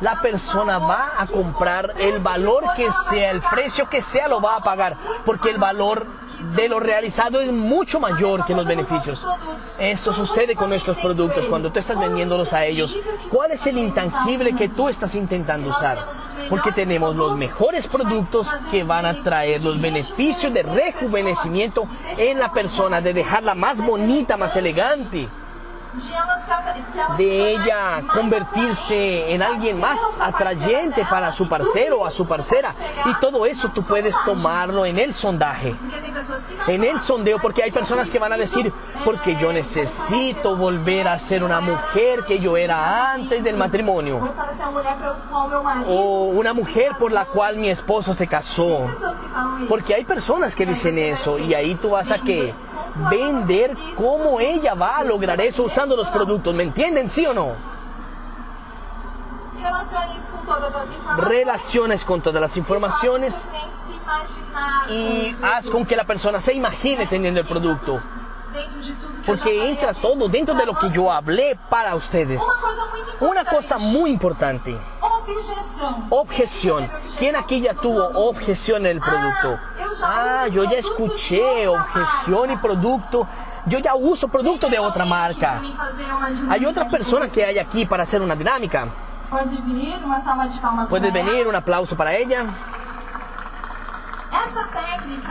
[0.00, 4.56] la persona va a comprar el valor que sea, el precio que sea, lo va
[4.56, 6.06] a pagar, porque el valor
[6.54, 9.26] de lo realizado es mucho mayor que los beneficios.
[9.78, 12.98] Eso sucede con nuestros productos cuando tú estás vendiéndolos a ellos.
[13.28, 15.98] ¿Cuál es el intangible que tú estás intentando usar?
[16.48, 21.84] Porque tenemos los mejores productos que van a traer los beneficios de rejuvenecimiento
[22.16, 25.28] en la persona, de dejarla más bonita, más elegante
[27.16, 32.74] de ella convertirse en alguien más atrayente para su parcero o a su parcera.
[33.06, 35.76] Y todo eso tú puedes tomarlo en el sondaje,
[36.66, 38.72] en el sondeo, porque hay personas que van a decir,
[39.04, 44.32] porque yo necesito volver a ser una mujer que yo era antes del matrimonio.
[45.88, 48.86] O una mujer por la cual mi esposo se casó.
[49.68, 52.54] Porque hay personas que dicen eso y ahí tú vas a que
[53.08, 56.54] vender cómo ella va a lograr eso usando los productos.
[56.54, 57.54] ¿Me entienden, sí o no?
[61.16, 63.46] Relaciones con todas las informaciones
[64.90, 68.02] y haz con que la persona se imagine teniendo el producto.
[69.26, 72.42] Porque entra todo dentro de lo que yo hablé para ustedes.
[73.20, 74.76] Una cosa muy importante.
[76.10, 76.88] Objeción.
[77.18, 79.58] ¿Quién aquí ya tuvo objeción en el producto?
[80.02, 83.26] Ah, yo ya escuché objeción y producto.
[83.66, 85.60] Yo ya uso producto de otra marca.
[86.48, 88.88] Hay otra persona que hay aquí para hacer una dinámica.
[90.88, 92.46] Puede venir, un aplauso para ella.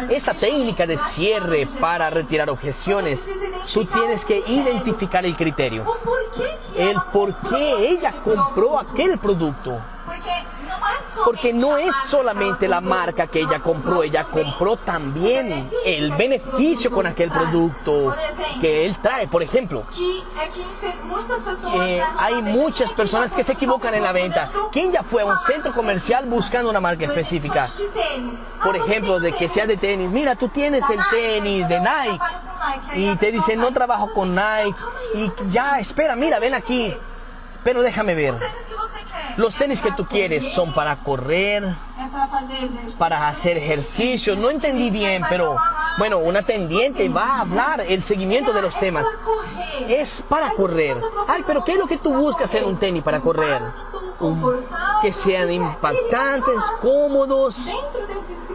[0.09, 3.29] Esta técnica de cierre para retirar objeciones,
[3.73, 5.85] tú tienes que identificar el criterio.
[6.75, 9.79] El por qué ella compró aquel producto.
[11.25, 17.07] Porque no es solamente la marca que ella compró, ella compró también el beneficio con
[17.07, 18.15] aquel producto
[18.61, 19.27] que él trae.
[19.27, 19.83] Por ejemplo,
[21.75, 24.51] eh, hay muchas personas que se equivocan en la venta.
[24.71, 27.67] ¿Quién ya fue a un centro comercial buscando una marca específica?
[28.63, 30.09] Por ejemplo, de que sea de tenis.
[30.09, 32.19] Mira, tú tienes el tenis de Nike
[32.95, 34.75] y te dicen no trabajo con Nike
[35.13, 36.95] y ya, espera, mira, ven aquí.
[37.63, 38.35] Pero déjame ver.
[39.39, 41.73] Los tenis que tú quieres son para correr,
[42.97, 44.35] para hacer ejercicio.
[44.35, 45.55] No entendí bien, pero
[45.97, 49.05] bueno, una tendiente va a hablar el seguimiento de los temas.
[49.87, 50.97] Es para correr.
[51.25, 53.61] Ay, pero ¿qué es lo que tú buscas en un tenis para correr?
[55.01, 57.69] que sean impactantes, cómodos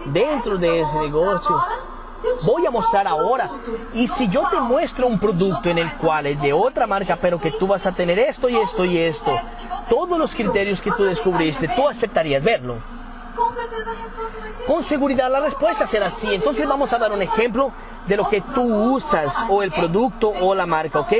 [0.05, 1.65] dentro de ese negocio
[2.43, 3.51] voy a mostrar ahora.
[3.93, 7.41] Y si yo te muestro un producto en el cual es de otra marca, pero
[7.41, 9.33] que tú vas a tener esto y esto y esto,
[9.89, 12.77] todos los criterios que tú descubriste, tú aceptarías verlo.
[14.67, 16.33] Con seguridad la respuesta será sí.
[16.33, 17.73] Entonces vamos a dar un ejemplo
[18.07, 18.63] de lo que tú
[18.95, 21.13] usas o el producto o la marca, ¿ok?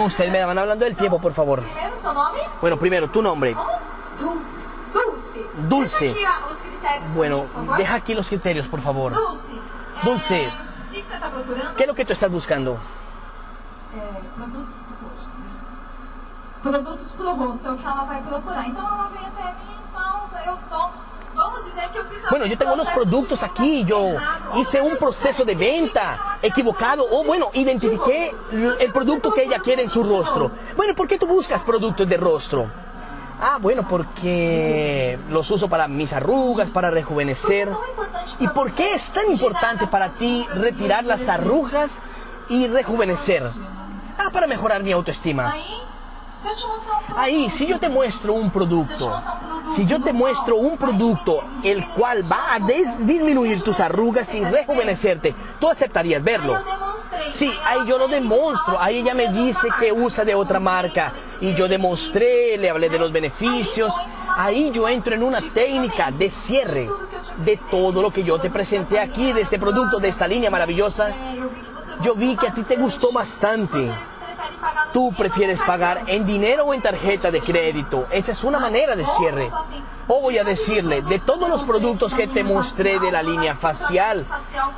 [0.00, 1.62] Ustedes me van hablando del tiempo, por favor.
[2.60, 3.56] Bueno, primero, tu nombre.
[5.68, 6.14] Dulce.
[7.14, 9.12] Bueno, deja aquí los criterios, por favor.
[10.04, 10.48] Dulce,
[11.76, 12.78] ¿qué es lo que tú estás buscando?
[16.62, 18.68] produtos para o rosto, é o que ela vai procurar.
[18.68, 21.06] Então ela veio até mim, então eu tô
[22.30, 24.16] Bueno, yo tengo unos productos aquí, yo
[24.54, 28.34] hice un proceso de venta equivocado o bueno, identifiqué
[28.80, 30.50] el producto que ella quiere en su rostro.
[30.76, 32.70] Bueno, ¿por qué tú buscas productos de rostro?
[33.40, 37.68] Ah, bueno, porque los uso para mis arrugas, para rejuvenecer.
[38.40, 42.00] ¿Y por qué es tan importante para ti retirar las arrugas
[42.48, 43.50] y rejuvenecer?
[44.18, 45.54] Ah, para mejorar mi autoestima.
[47.16, 49.12] Ahí, si yo te muestro un producto,
[49.74, 55.34] si yo te muestro un producto el cual va a disminuir tus arrugas y rejuvenecerte,
[55.58, 56.58] tú aceptarías verlo.
[57.28, 58.80] Sí, ahí yo lo demuestro.
[58.80, 62.98] Ahí ella me dice que usa de otra marca y yo demostré, le hablé de
[62.98, 63.94] los beneficios.
[64.36, 66.88] Ahí yo entro en una técnica de cierre
[67.44, 71.10] de todo lo que yo te presenté aquí, de este producto, de esta línea maravillosa.
[72.02, 73.90] Yo vi que a ti te gustó bastante.
[74.92, 78.06] Tú prefieres pagar en dinero o en tarjeta de crédito.
[78.10, 79.50] Esa es una manera de cierre.
[80.08, 84.24] O voy a decirle, de todos los productos que te mostré de la línea facial,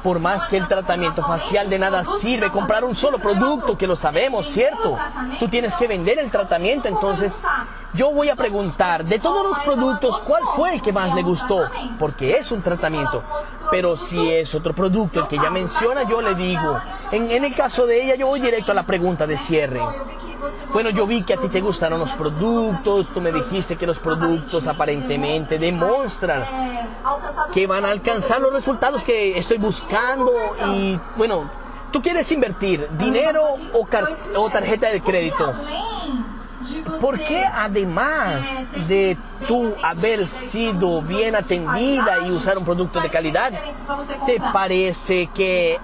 [0.02, 3.94] por más que el tratamiento facial de nada sirve, comprar un solo producto, que lo
[3.94, 4.98] sabemos, ¿cierto?
[5.38, 7.42] Tú tienes que vender el tratamiento, entonces
[7.94, 11.68] yo voy a preguntar, de todos los productos, ¿cuál fue el que más le gustó?
[11.98, 13.22] Porque es un tratamiento.
[13.70, 16.80] Pero si es otro producto el que ella menciona, yo le digo.
[17.10, 19.80] En, en el caso de ella, yo voy directo a la pregunta de cierre.
[20.72, 23.98] Bueno, yo vi que a ti te gustaron los productos, tú me dijiste que los
[23.98, 26.44] productos aparentemente demuestran
[27.52, 30.32] que van a alcanzar los resultados que estoy buscando
[30.74, 31.50] y bueno,
[31.90, 33.88] tú quieres invertir dinero o,
[34.36, 35.54] o tarjeta de crédito.
[37.00, 43.52] ¿Por qué además de tú haber sido bien atendida y usar un producto de calidad,
[44.26, 45.78] te parece que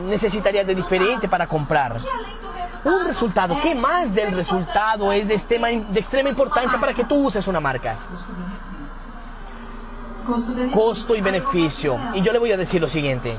[0.00, 2.00] necesitarías de diferente para comprar?
[2.84, 7.26] Un resultado, ¿qué más del resultado es de extrema, de extrema importancia para que tú
[7.26, 7.96] uses una marca?
[10.72, 12.00] Costo y beneficio.
[12.14, 13.36] Y yo le voy a decir lo siguiente.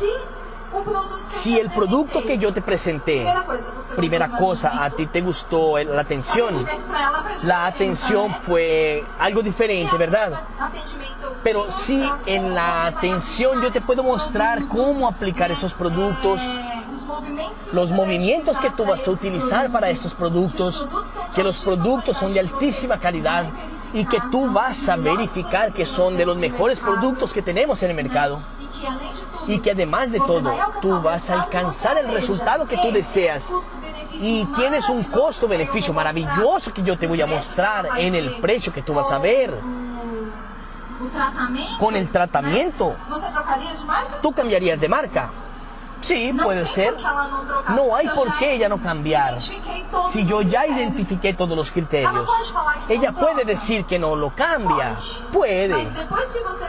[1.30, 3.26] Si el producto que yo te presenté,
[3.96, 6.66] primera cosa, a ti te gustó la atención,
[7.44, 10.34] la atención fue algo diferente, ¿verdad?
[11.44, 16.42] Pero si en la atención yo te puedo mostrar cómo aplicar esos productos,
[17.72, 20.88] los movimientos que tú vas a utilizar para estos productos,
[21.36, 23.46] que los productos son de altísima calidad
[23.94, 27.92] y que tú vas a verificar que son de los mejores productos que tenemos en
[27.92, 28.57] el mercado
[29.48, 33.52] y que además de todo tú vas a alcanzar el resultado que tú deseas.
[34.14, 38.82] y tienes un costo-beneficio maravilloso que yo te voy a mostrar en el precio que
[38.82, 39.54] tú vas a ver.
[41.80, 42.96] Con el tratamiento,
[44.22, 45.30] tú cambiarías de marca.
[46.02, 46.96] Sí, puede ser.
[47.70, 49.40] No hay por qué ella no cambiar.
[49.42, 52.30] Si yo ya identifiqué todos los criterios,
[52.90, 54.98] ella puede decir que no lo cambia.
[55.32, 55.88] Puede.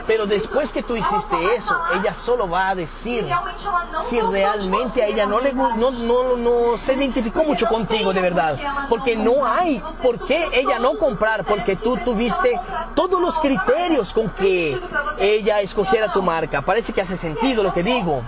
[0.07, 3.27] Pero después que tú hiciste eso, ella solo va a decir
[4.09, 8.57] si realmente a ella no le no, no, no se identificó mucho contigo de verdad.
[8.89, 12.59] Porque no hay por qué ella no comprar, porque tú tuviste
[12.95, 14.79] todos los criterios con que
[15.19, 16.61] ella escogiera tu marca.
[16.61, 18.23] Parece que hace sentido lo que digo.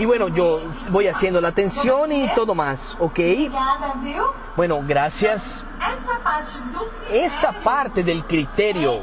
[0.00, 3.20] Y bueno, yo voy haciendo la atención y todo más, ¿ok?
[4.56, 5.62] Bueno, gracias.
[7.10, 9.02] Esa parte del criterio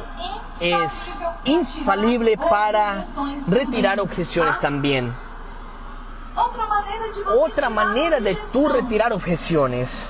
[0.59, 3.05] es infalible para
[3.47, 5.15] retirar objeciones también.
[7.39, 10.03] Otra manera de tú retirar objeciones.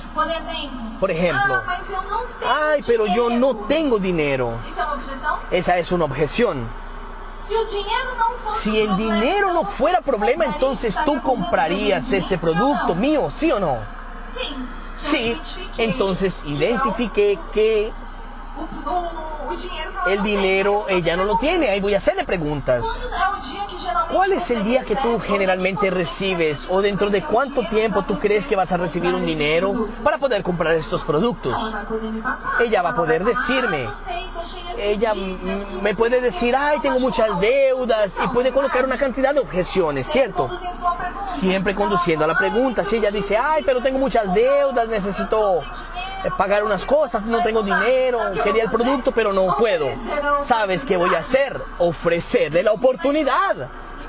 [1.02, 1.64] Por ejemplo,
[2.50, 4.54] ay, pero yo no tengo dinero.
[5.52, 6.87] Esa es una objeción.
[8.56, 13.78] Si el dinero no fuera problema, entonces tú comprarías este producto mío, ¿sí o no?
[15.00, 15.40] Sí,
[15.78, 17.94] entonces identifique que
[20.08, 21.70] el dinero ella no lo tiene.
[21.70, 22.84] Ahí voy a hacerle preguntas.
[24.12, 28.48] ¿Cuál es el día que tú generalmente recibes o dentro de cuánto tiempo tú crees
[28.48, 31.56] que vas a recibir un dinero para poder comprar estos productos?
[32.60, 33.90] Ella va a poder decirme.
[34.78, 35.14] Ella
[35.82, 40.50] me puede decir, ay, tengo muchas deudas y puede colocar una cantidad de objeciones, ¿cierto?
[41.28, 42.84] Siempre conduciendo a la pregunta.
[42.84, 47.62] Si ella dice, ay, pero tengo muchas deudas, necesito eh, pagar unas cosas, no tengo
[47.62, 49.88] dinero, quería el producto, pero no puedo.
[50.42, 51.62] ¿Sabes qué voy a hacer?
[51.78, 53.68] Ofrecerle la oportunidad.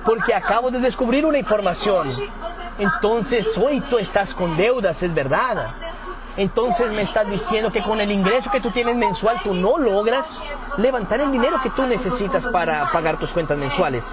[0.08, 2.10] Porque acabo de descubrir una información.
[2.78, 5.68] Entonces, hoy tú estás con deudas, es verdad.
[6.38, 10.40] Entonces me estás diciendo que con el ingreso que tú tienes mensual tú no logras
[10.78, 14.06] levantar el dinero que tú necesitas para pagar tus cuentas mensuales.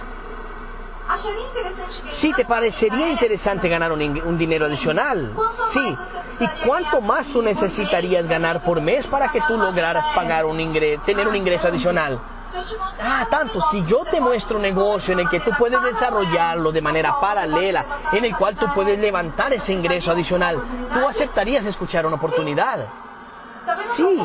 [2.12, 5.34] Sí, te parecería interesante ganar un, un dinero adicional.
[5.72, 5.96] Sí.
[6.41, 11.02] ¿Y cuánto más tú necesitarías ganar por mes para que tú lograras pagar un ingreso,
[11.06, 12.20] tener un ingreso adicional?
[13.01, 16.82] Ah, tanto, si yo te muestro un negocio en el que tú puedes desarrollarlo de
[16.82, 20.62] manera paralela, en el cual tú puedes levantar ese ingreso adicional,
[20.93, 22.88] ¿tú aceptarías escuchar una oportunidad?
[23.95, 24.22] Sí.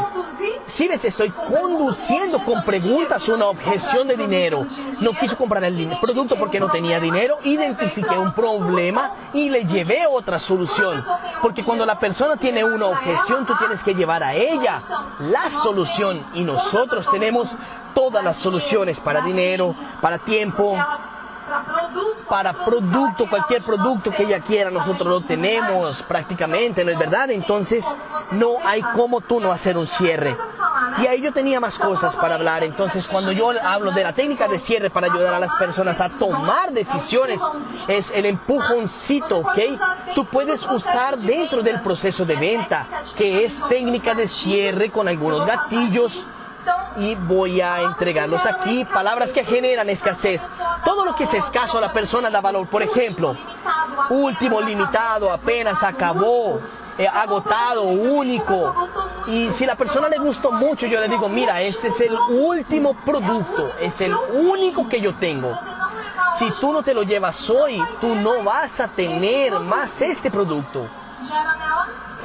[0.66, 4.66] Si ves, estoy conduciendo con preguntas una objeción de dinero.
[5.00, 10.06] No quiso comprar el producto porque no tenía dinero, identifiqué un problema y le llevé
[10.06, 11.02] otra solución.
[11.42, 14.80] Porque cuando la persona tiene una objeción, tú tienes que llevar a ella
[15.20, 16.20] la solución.
[16.34, 17.54] Y nosotros tenemos
[17.94, 20.76] todas las soluciones para dinero, para tiempo,
[22.28, 27.28] Para producto, cualquier producto que ella quiera, nosotros lo tenemos prácticamente, ¿no es verdad?
[27.30, 27.84] Entonces,
[28.30, 30.36] no hay como tú no hacer un cierre.
[31.02, 32.62] Y ahí yo tenía más cosas para hablar.
[32.62, 36.08] Entonces, cuando yo hablo de la técnica de cierre para ayudar a las personas a
[36.08, 37.40] tomar decisiones,
[37.88, 39.58] es el empujoncito, ¿ok?
[40.14, 42.86] Tú puedes usar dentro del proceso de venta,
[43.16, 46.28] que es técnica de cierre con algunos gatillos
[46.96, 48.84] y voy a entregarlos aquí.
[48.84, 50.46] Palabras que generan escasez.
[50.84, 52.66] Todo lo que es escaso a la persona da valor.
[52.68, 53.36] Por ejemplo,
[54.10, 56.60] último limitado, apenas acabó,
[56.98, 58.74] eh, agotado, único.
[59.26, 62.94] Y si la persona le gustó mucho, yo le digo, mira, este es el último
[62.94, 65.56] producto, es el único que yo tengo.
[66.36, 70.88] Si tú no te lo llevas hoy, tú no vas a tener más este producto.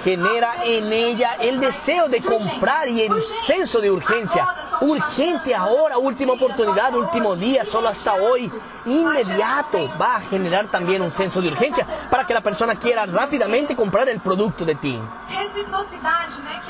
[0.06, 4.48] Genera en ella el deseo de comprar y el senso de urgencia.
[4.82, 8.52] Urgente ahora, última oportunidad, último día, solo hasta hoy.
[8.86, 13.76] Inmediato va a generar también un senso de urgencia para que la persona quiera rápidamente
[13.76, 15.02] comprar el producto de ti.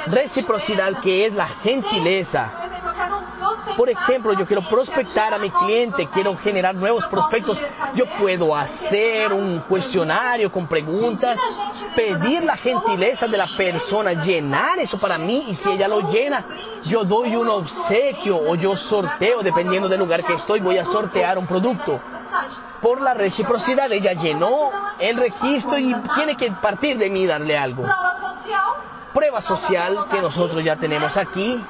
[0.07, 2.53] Reciprocidad que es la gentileza.
[3.78, 7.59] Por ejemplo, yo quiero prospectar a mi cliente, quiero generar nuevos prospectos.
[7.93, 11.39] Yo puedo hacer un cuestionario con preguntas,
[11.95, 16.45] pedir la gentileza de la persona, llenar eso para mí y si ella lo llena,
[16.84, 21.38] yo doy un obsequio o yo sorteo, dependiendo del lugar que estoy, voy a sortear
[21.38, 21.99] un producto.
[22.82, 27.84] Por la reciprocidad, ella llenó el registro y tiene que partir de mí darle algo.
[29.13, 31.63] Prueba social que nosotros ya tenemos aquí.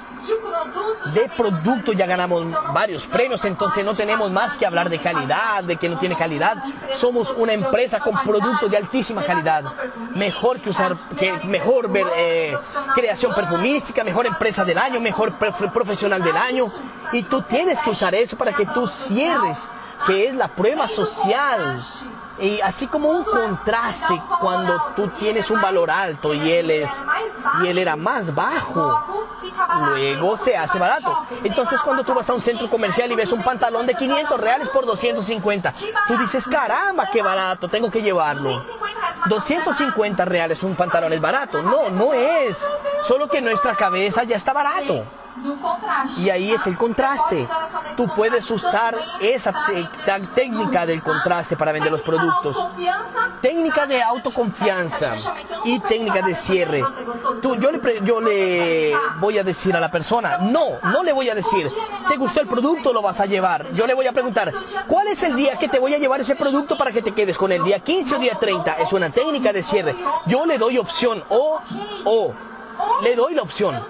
[1.13, 5.78] De producto ya ganamos varios premios, entonces no tenemos más que hablar de calidad, de
[5.78, 6.57] que no tiene calidad.
[6.93, 9.63] Somos una empresa con productos de altísima calidad.
[10.15, 12.57] Mejor que usar, que mejor ver, eh,
[12.95, 16.65] creación perfumística, mejor empresa del año, mejor prof- profesional del año.
[17.11, 19.67] Y tú tienes que usar eso para que tú cierres,
[20.06, 21.82] que es la prueba social.
[22.38, 26.91] Y así como un contraste cuando tú tienes un valor alto y él es
[27.64, 29.26] y él era más bajo.
[29.80, 31.26] Luego se hace barato.
[31.43, 34.68] Entonces cuando tú vas a un centro comercial y ves un pantalón de 500 reales
[34.70, 35.74] por 250,
[36.08, 38.62] tú dices, caramba, qué barato, tengo que llevarlo.
[39.28, 41.62] 250 reales un pantalón es barato.
[41.64, 42.68] No, no es.
[43.03, 45.06] Solo que nuestra cabeza ya está barato.
[46.18, 47.48] Y ahí es el contraste.
[47.98, 49.54] Tú puedes usar esa
[50.34, 52.58] técnica del contraste para vender los productos.
[53.42, 55.14] Técnica de autoconfianza
[55.64, 56.84] y técnica de cierre.
[57.42, 61.30] Tú, yo, le, yo le voy a decir a la persona, no, no le voy
[61.30, 61.70] a decir,
[62.08, 62.94] ¿te gustó el producto?
[62.94, 63.72] Lo vas a llevar.
[63.74, 64.52] Yo le voy a preguntar,
[64.88, 67.38] ¿cuál es el día que te voy a llevar ese producto para que te quedes
[67.38, 68.74] con el día 15 o día 30?
[68.74, 69.96] Es una técnica de cierre.
[70.26, 71.60] Yo le doy opción o,
[72.06, 72.34] o,
[73.01, 73.86] le doy la opción.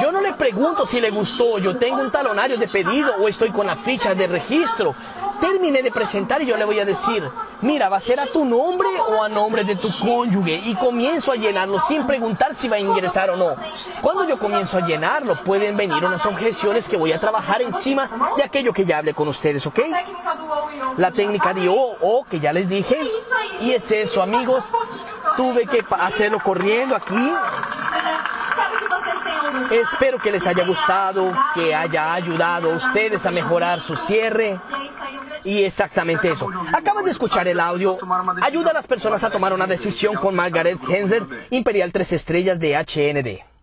[0.00, 3.50] Yo no le pregunto si le gustó, yo tengo un talonario de pedido o estoy
[3.50, 4.94] con la ficha de registro.
[5.40, 7.22] Terminé de presentar y yo le voy a decir,
[7.60, 10.62] mira, ¿va a ser a tu nombre o a nombre de tu cónyuge?
[10.64, 13.54] Y comienzo a llenarlo sin preguntar si va a ingresar o no.
[14.00, 18.44] Cuando yo comienzo a llenarlo, pueden venir unas objeciones que voy a trabajar encima de
[18.44, 19.80] aquello que ya hablé con ustedes, ¿ok?
[20.96, 22.98] La técnica de O, O, que ya les dije.
[23.60, 24.72] Y es eso, amigos.
[25.36, 27.32] Tuve que hacerlo corriendo aquí.
[29.70, 34.58] Espero que les haya gustado, que haya ayudado a ustedes a mejorar su cierre.
[35.44, 36.48] Y exactamente eso.
[36.72, 37.98] Acaban de escuchar el audio.
[38.42, 42.76] Ayuda a las personas a tomar una decisión con Margaret Henzer, Imperial 3 Estrellas de
[42.76, 43.55] HND.